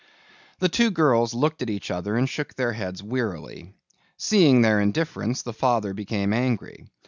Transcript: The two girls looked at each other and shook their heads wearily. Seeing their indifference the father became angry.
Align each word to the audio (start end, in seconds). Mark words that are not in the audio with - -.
The 0.57 0.67
two 0.67 0.89
girls 0.89 1.35
looked 1.35 1.61
at 1.61 1.69
each 1.69 1.91
other 1.91 2.17
and 2.17 2.27
shook 2.27 2.55
their 2.55 2.73
heads 2.73 3.03
wearily. 3.03 3.75
Seeing 4.17 4.63
their 4.63 4.81
indifference 4.81 5.43
the 5.43 5.53
father 5.53 5.93
became 5.93 6.33
angry. 6.33 6.87